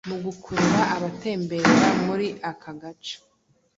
[0.09, 3.15] mu gukurura abatemberera muri aka gace